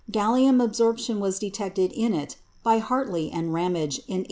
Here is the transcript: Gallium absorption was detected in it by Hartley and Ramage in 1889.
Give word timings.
Gallium 0.11 0.63
absorption 0.63 1.19
was 1.19 1.37
detected 1.37 1.91
in 1.91 2.15
it 2.15 2.35
by 2.63 2.79
Hartley 2.79 3.29
and 3.29 3.53
Ramage 3.53 3.97
in 3.99 4.17
1889. 4.17 4.19